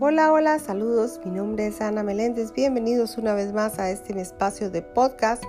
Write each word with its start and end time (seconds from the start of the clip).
Hola, 0.00 0.30
hola, 0.30 0.60
saludos. 0.60 1.18
Mi 1.24 1.32
nombre 1.32 1.66
es 1.66 1.80
Ana 1.80 2.04
Meléndez. 2.04 2.52
Bienvenidos 2.52 3.18
una 3.18 3.34
vez 3.34 3.52
más 3.52 3.80
a 3.80 3.90
este 3.90 4.20
espacio 4.20 4.70
de 4.70 4.80
podcast 4.80 5.42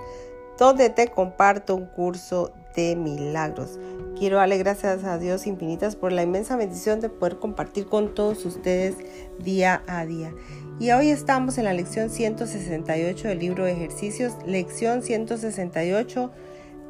donde 0.58 0.90
te 0.90 1.06
comparto 1.06 1.76
un 1.76 1.86
curso 1.86 2.52
de 2.74 2.96
milagros. 2.96 3.78
Quiero 4.18 4.38
darle 4.38 4.58
gracias 4.58 5.04
a 5.04 5.18
Dios 5.18 5.46
infinitas 5.46 5.94
por 5.94 6.10
la 6.10 6.24
inmensa 6.24 6.56
bendición 6.56 6.98
de 6.98 7.10
poder 7.10 7.38
compartir 7.38 7.86
con 7.86 8.12
todos 8.12 8.44
ustedes 8.44 8.96
día 9.38 9.84
a 9.86 10.04
día. 10.04 10.34
Y 10.80 10.90
hoy 10.90 11.10
estamos 11.10 11.56
en 11.56 11.66
la 11.66 11.72
lección 11.72 12.10
168 12.10 13.28
del 13.28 13.38
libro 13.38 13.64
de 13.64 13.70
ejercicios, 13.70 14.32
lección 14.44 15.02
168, 15.02 16.32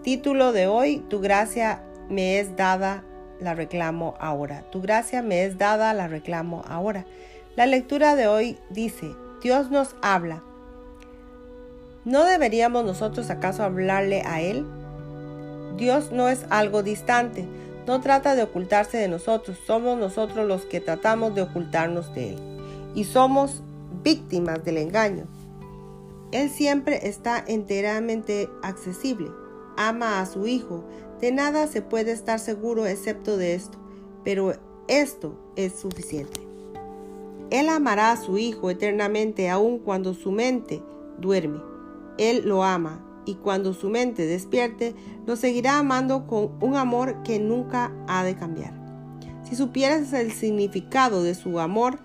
título 0.03 0.53
de 0.53 0.67
hoy, 0.67 1.05
Tu 1.11 1.21
gracia 1.21 1.85
me 2.09 2.41
es 2.41 2.57
dada, 2.57 3.05
la 3.39 3.55
reclamo 3.55 4.15
ahora. 4.19 4.65
Tu 4.71 4.81
gracia 4.81 5.21
me 5.21 5.45
es 5.45 5.59
dada, 5.59 5.93
la 5.93 6.09
reclamo 6.09 6.63
ahora. 6.67 7.05
La 7.61 7.67
lectura 7.67 8.17
de 8.17 8.27
hoy 8.27 8.57
dice, 8.71 9.15
Dios 9.43 9.71
nos 9.71 9.95
habla. 10.01 10.43
¿No 12.07 12.25
deberíamos 12.25 12.87
nosotros 12.87 13.29
acaso 13.29 13.63
hablarle 13.63 14.23
a 14.23 14.41
Él? 14.41 14.65
Dios 15.77 16.11
no 16.11 16.31
es 16.31 16.47
algo 16.49 16.83
distante, 16.83 17.47
no 17.87 18.01
trata 18.01 18.35
de 18.35 18.45
ocultarse 18.45 18.97
de 18.97 19.09
nosotros, 19.09 19.59
somos 19.67 19.99
nosotros 19.99 20.49
los 20.49 20.63
que 20.63 20.81
tratamos 20.81 21.35
de 21.35 21.43
ocultarnos 21.43 22.15
de 22.15 22.31
Él. 22.31 22.39
Y 22.95 23.05
somos 23.05 23.63
víctimas 24.03 24.65
del 24.65 24.79
engaño. 24.79 25.25
Él 26.33 26.49
siempre 26.49 27.09
está 27.09 27.45
enteramente 27.47 28.49
accesible, 28.63 29.31
ama 29.77 30.23
a 30.23 30.25
su 30.25 30.47
Hijo, 30.47 30.83
de 31.21 31.31
nada 31.31 31.67
se 31.67 31.83
puede 31.83 32.13
estar 32.13 32.39
seguro 32.39 32.87
excepto 32.87 33.37
de 33.37 33.53
esto, 33.53 33.77
pero 34.25 34.55
esto 34.89 35.39
es 35.57 35.79
suficiente. 35.79 36.50
Él 37.51 37.69
amará 37.69 38.13
a 38.13 38.17
su 38.17 38.39
Hijo 38.39 38.71
eternamente 38.71 39.51
aun 39.51 39.79
cuando 39.79 40.15
su 40.15 40.31
mente 40.31 40.83
duerme. 41.19 41.61
Él 42.19 42.43
lo 42.45 42.63
ama 42.65 43.05
y 43.27 43.35
cuando 43.35 43.75
su 43.75 43.89
mente 43.91 44.27
despierte, 44.27 44.95
lo 45.27 45.37
seguirá 45.37 45.79
amando 45.79 46.27
con 46.27 46.53
un 46.61 46.77
amor 46.77 47.23
que 47.23 47.39
nunca 47.39 47.93
ha 48.09 48.25
de 48.25 48.35
cambiar. 48.35 48.73
Si 49.49 49.57
supieras 49.57 50.13
el 50.13 50.33
significado 50.33 51.23
de 51.23 51.35
su 51.35 51.61
amor, 51.61 51.99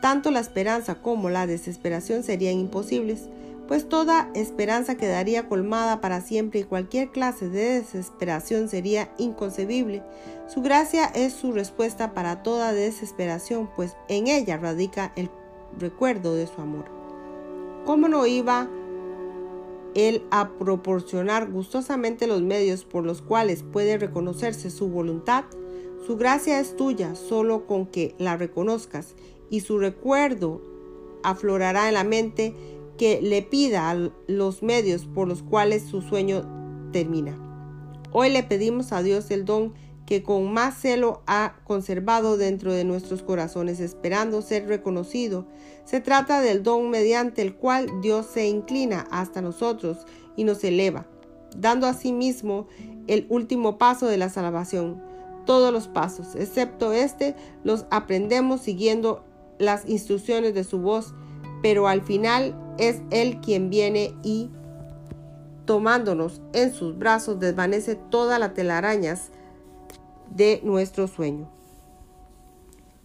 tanto 0.00 0.30
la 0.30 0.40
esperanza 0.40 0.96
como 0.96 1.30
la 1.30 1.46
desesperación 1.46 2.22
serían 2.22 2.58
imposibles, 2.58 3.28
pues 3.70 3.88
toda 3.88 4.28
esperanza 4.34 4.96
quedaría 4.96 5.48
colmada 5.48 6.00
para 6.00 6.20
siempre 6.22 6.58
y 6.58 6.64
cualquier 6.64 7.10
clase 7.10 7.48
de 7.48 7.78
desesperación 7.78 8.68
sería 8.68 9.14
inconcebible. 9.16 10.02
Su 10.48 10.60
gracia 10.60 11.04
es 11.04 11.34
su 11.34 11.52
respuesta 11.52 12.12
para 12.12 12.42
toda 12.42 12.72
desesperación, 12.72 13.70
pues 13.76 13.96
en 14.08 14.26
ella 14.26 14.56
radica 14.56 15.12
el 15.14 15.30
recuerdo 15.78 16.34
de 16.34 16.48
su 16.48 16.60
amor. 16.60 16.86
¿Cómo 17.86 18.08
no 18.08 18.26
iba 18.26 18.68
él 19.94 20.24
a 20.32 20.48
proporcionar 20.58 21.48
gustosamente 21.48 22.26
los 22.26 22.42
medios 22.42 22.84
por 22.84 23.06
los 23.06 23.22
cuales 23.22 23.62
puede 23.62 23.98
reconocerse 23.98 24.70
su 24.70 24.88
voluntad? 24.88 25.44
Su 26.08 26.16
gracia 26.16 26.58
es 26.58 26.74
tuya 26.74 27.14
solo 27.14 27.68
con 27.68 27.86
que 27.86 28.16
la 28.18 28.36
reconozcas 28.36 29.14
y 29.48 29.60
su 29.60 29.78
recuerdo 29.78 30.60
aflorará 31.22 31.86
en 31.86 31.94
la 31.94 32.02
mente 32.02 32.79
que 33.00 33.22
le 33.22 33.40
pida 33.40 33.96
los 34.26 34.62
medios 34.62 35.06
por 35.06 35.26
los 35.26 35.42
cuales 35.42 35.84
su 35.84 36.02
sueño 36.02 36.42
termina. 36.92 37.34
Hoy 38.12 38.28
le 38.28 38.42
pedimos 38.42 38.92
a 38.92 39.02
Dios 39.02 39.30
el 39.30 39.46
don 39.46 39.72
que 40.04 40.22
con 40.22 40.52
más 40.52 40.82
celo 40.82 41.22
ha 41.26 41.54
conservado 41.64 42.36
dentro 42.36 42.74
de 42.74 42.84
nuestros 42.84 43.22
corazones, 43.22 43.80
esperando 43.80 44.42
ser 44.42 44.68
reconocido. 44.68 45.46
Se 45.86 46.02
trata 46.02 46.42
del 46.42 46.62
don 46.62 46.90
mediante 46.90 47.40
el 47.40 47.54
cual 47.54 47.88
Dios 48.02 48.26
se 48.26 48.46
inclina 48.48 49.06
hasta 49.10 49.40
nosotros 49.40 50.04
y 50.36 50.44
nos 50.44 50.62
eleva, 50.62 51.06
dando 51.56 51.86
a 51.86 51.94
sí 51.94 52.12
mismo 52.12 52.68
el 53.06 53.24
último 53.30 53.78
paso 53.78 54.08
de 54.08 54.18
la 54.18 54.28
salvación. 54.28 55.02
Todos 55.46 55.72
los 55.72 55.88
pasos, 55.88 56.34
excepto 56.34 56.92
este, 56.92 57.34
los 57.64 57.86
aprendemos 57.90 58.60
siguiendo 58.60 59.24
las 59.58 59.88
instrucciones 59.88 60.52
de 60.52 60.64
su 60.64 60.80
voz 60.80 61.14
pero 61.62 61.88
al 61.88 62.02
final 62.02 62.54
es 62.80 63.02
Él 63.10 63.40
quien 63.40 63.70
viene 63.70 64.14
y 64.24 64.50
tomándonos 65.66 66.40
en 66.52 66.72
sus 66.72 66.98
brazos 66.98 67.38
desvanece 67.38 67.94
todas 67.94 68.40
las 68.40 68.54
telarañas 68.54 69.30
de 70.30 70.60
nuestro 70.64 71.06
sueño. 71.06 71.48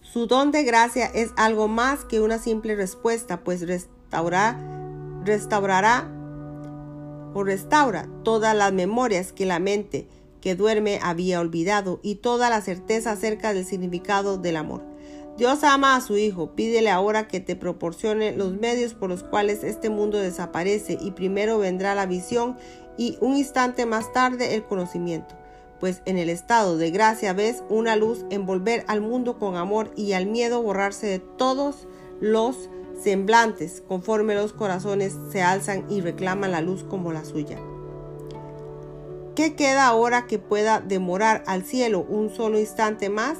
Su 0.00 0.26
don 0.26 0.50
de 0.50 0.64
gracia 0.64 1.06
es 1.06 1.30
algo 1.36 1.68
más 1.68 2.04
que 2.04 2.20
una 2.20 2.38
simple 2.38 2.74
respuesta, 2.74 3.44
pues 3.44 3.66
restaurará, 3.66 4.58
restaurará 5.24 6.10
o 7.34 7.44
restaura 7.44 8.08
todas 8.24 8.56
las 8.56 8.72
memorias 8.72 9.32
que 9.32 9.44
la 9.44 9.58
mente 9.58 10.08
que 10.40 10.54
duerme 10.54 11.00
había 11.02 11.40
olvidado 11.40 12.00
y 12.02 12.16
toda 12.16 12.48
la 12.48 12.60
certeza 12.60 13.10
acerca 13.10 13.52
del 13.52 13.64
significado 13.64 14.38
del 14.38 14.56
amor. 14.56 14.82
Dios 15.36 15.64
ama 15.64 15.96
a 15.96 16.00
su 16.00 16.16
Hijo, 16.16 16.52
pídele 16.52 16.90
ahora 16.90 17.28
que 17.28 17.40
te 17.40 17.56
proporcione 17.56 18.34
los 18.34 18.54
medios 18.54 18.94
por 18.94 19.10
los 19.10 19.22
cuales 19.22 19.64
este 19.64 19.90
mundo 19.90 20.18
desaparece 20.18 20.96
y 20.98 21.10
primero 21.10 21.58
vendrá 21.58 21.94
la 21.94 22.06
visión 22.06 22.56
y 22.96 23.18
un 23.20 23.36
instante 23.36 23.84
más 23.84 24.12
tarde 24.14 24.54
el 24.54 24.64
conocimiento. 24.64 25.34
Pues 25.78 26.00
en 26.06 26.16
el 26.16 26.30
estado 26.30 26.78
de 26.78 26.90
gracia 26.90 27.34
ves 27.34 27.62
una 27.68 27.96
luz 27.96 28.24
envolver 28.30 28.84
al 28.88 29.02
mundo 29.02 29.38
con 29.38 29.56
amor 29.56 29.90
y 29.94 30.12
al 30.12 30.24
miedo 30.24 30.62
borrarse 30.62 31.06
de 31.06 31.18
todos 31.18 31.86
los 32.18 32.70
semblantes 32.98 33.82
conforme 33.86 34.34
los 34.34 34.54
corazones 34.54 35.14
se 35.30 35.42
alzan 35.42 35.84
y 35.90 36.00
reclaman 36.00 36.52
la 36.52 36.62
luz 36.62 36.82
como 36.82 37.12
la 37.12 37.26
suya. 37.26 37.58
¿Qué 39.34 39.54
queda 39.54 39.86
ahora 39.86 40.26
que 40.26 40.38
pueda 40.38 40.80
demorar 40.80 41.44
al 41.46 41.62
cielo 41.62 42.06
un 42.08 42.30
solo 42.30 42.58
instante 42.58 43.10
más? 43.10 43.36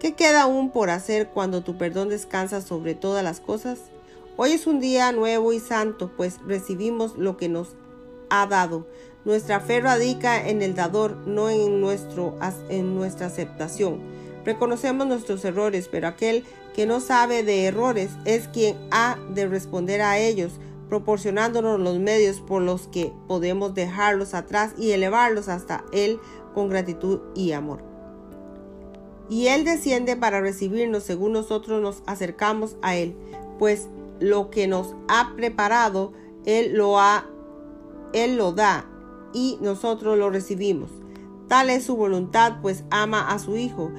¿Qué 0.00 0.14
queda 0.14 0.42
aún 0.42 0.70
por 0.70 0.90
hacer 0.90 1.30
cuando 1.30 1.62
tu 1.62 1.76
perdón 1.76 2.08
descansa 2.08 2.60
sobre 2.60 2.94
todas 2.94 3.24
las 3.24 3.40
cosas? 3.40 3.80
Hoy 4.36 4.52
es 4.52 4.68
un 4.68 4.78
día 4.78 5.10
nuevo 5.10 5.52
y 5.52 5.58
santo, 5.58 6.12
pues 6.16 6.38
recibimos 6.46 7.18
lo 7.18 7.36
que 7.36 7.48
nos 7.48 7.74
ha 8.30 8.46
dado. 8.46 8.86
Nuestra 9.24 9.58
fe 9.58 9.80
radica 9.80 10.48
en 10.48 10.62
el 10.62 10.76
dador, 10.76 11.16
no 11.26 11.50
en, 11.50 11.80
nuestro, 11.80 12.38
en 12.68 12.94
nuestra 12.94 13.26
aceptación. 13.26 13.98
Reconocemos 14.44 15.08
nuestros 15.08 15.44
errores, 15.44 15.88
pero 15.90 16.06
aquel 16.06 16.44
que 16.76 16.86
no 16.86 17.00
sabe 17.00 17.42
de 17.42 17.64
errores 17.64 18.10
es 18.24 18.46
quien 18.46 18.76
ha 18.92 19.18
de 19.34 19.48
responder 19.48 20.00
a 20.00 20.16
ellos, 20.16 20.52
proporcionándonos 20.88 21.80
los 21.80 21.98
medios 21.98 22.40
por 22.40 22.62
los 22.62 22.86
que 22.86 23.12
podemos 23.26 23.74
dejarlos 23.74 24.34
atrás 24.34 24.74
y 24.78 24.92
elevarlos 24.92 25.48
hasta 25.48 25.84
Él 25.92 26.20
con 26.54 26.68
gratitud 26.68 27.18
y 27.34 27.50
amor 27.50 27.97
y 29.28 29.48
Él 29.48 29.64
desciende 29.64 30.16
para 30.16 30.40
recibirnos 30.40 31.02
según 31.02 31.32
nosotros 31.32 31.82
nos 31.82 32.02
acercamos 32.06 32.76
a 32.82 32.96
Él, 32.96 33.14
pues 33.58 33.88
lo 34.20 34.50
que 34.50 34.66
nos 34.66 34.94
ha 35.08 35.34
preparado, 35.36 36.12
Él 36.44 36.74
lo 36.74 36.92
da 38.52 38.86
y 39.32 39.58
nosotros 39.60 40.18
lo 40.18 40.30
recibimos. 40.30 40.90
Tal 41.48 41.70
es 41.70 41.84
su 41.84 41.96
voluntad, 41.96 42.58
pues 42.62 42.84
ama 42.90 43.30
a 43.30 43.38
su 43.38 43.56
Hijo. 43.56 43.90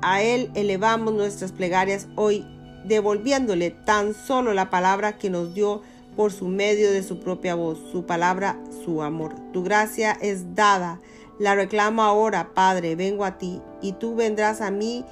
A 0.00 0.22
Él 0.22 0.50
elevamos 0.54 1.14
nuestras 1.14 1.52
plegarias 1.52 2.08
hoy, 2.16 2.44
devolviéndole 2.84 3.70
tan 3.70 4.14
solo 4.14 4.52
la 4.54 4.70
palabra 4.70 5.18
que 5.18 5.30
nos 5.30 5.54
dio 5.54 5.82
por 6.16 6.32
su 6.32 6.48
medio 6.48 6.92
de 6.92 7.02
su 7.02 7.20
propia 7.20 7.54
voz, 7.54 7.78
su 7.90 8.04
palabra, 8.04 8.58
su 8.84 9.02
amor. 9.02 9.34
Tu 9.52 9.62
gracia 9.62 10.12
es 10.20 10.54
dada 10.54 11.00
la 11.38 11.54
reclamo 11.54 12.02
ahora, 12.02 12.52
Padre, 12.54 12.96
vengo 12.96 13.24
a 13.24 13.38
ti, 13.38 13.60
y 13.80 13.92
tú 13.92 14.14
vendrás 14.14 14.60
a 14.60 14.70
mí 14.70 15.04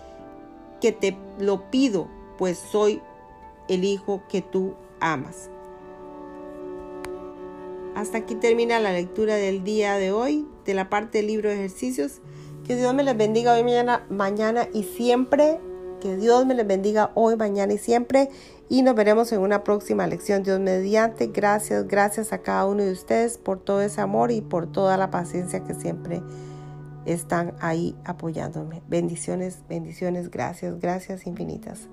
que 0.81 0.93
te 0.93 1.17
lo 1.39 1.71
pido, 1.71 2.09
pues 2.39 2.59
soy 2.59 3.03
el 3.69 3.85
Hijo 3.85 4.23
que 4.29 4.43
tú 4.43 4.75
amas. 5.01 5.51
Hasta 7.95 8.19
aquí 8.19 8.35
termina 8.35 8.81
la 8.81 8.93
lectura 8.93 9.35
del 9.35 9.65
día 9.65 9.95
de 9.95 10.13
hoy, 10.13 10.47
de 10.65 10.75
la 10.75 10.89
parte 10.89 11.19
del 11.19 11.27
libro 11.27 11.49
de 11.49 11.57
ejercicios. 11.57 12.21
Que 12.67 12.77
Dios 12.77 12.95
me 12.95 13.03
les 13.03 13.17
bendiga 13.17 13.55
hoy, 13.55 13.65
mañana, 13.65 14.07
mañana 14.09 14.69
y 14.73 14.85
siempre. 14.85 15.61
Que 16.01 16.17
Dios 16.17 16.47
me 16.47 16.55
les 16.55 16.67
bendiga 16.67 17.11
hoy, 17.15 17.37
mañana 17.37 17.75
y 17.75 17.79
siempre 17.79 18.31
y 18.71 18.83
nos 18.83 18.95
veremos 18.95 19.33
en 19.33 19.41
una 19.41 19.65
próxima 19.65 20.07
lección. 20.07 20.43
Dios 20.43 20.61
mediante, 20.61 21.27
gracias, 21.27 21.87
gracias 21.87 22.33
a 22.33 22.39
cada 22.39 22.67
uno 22.67 22.83
de 22.83 22.93
ustedes 22.93 23.37
por 23.37 23.59
todo 23.61 23.83
ese 23.83 24.01
amor 24.01 24.31
y 24.31 24.41
por 24.41 24.71
toda 24.71 24.97
la 24.97 25.11
paciencia 25.11 25.65
que 25.65 25.75
siempre 25.75 26.23
están 27.05 27.55
ahí 27.61 27.97
apoyándome. 28.05 28.83
Bendiciones, 28.89 29.59
bendiciones, 29.69 30.31
gracias, 30.31 30.79
gracias 30.81 31.27
infinitas. 31.27 31.89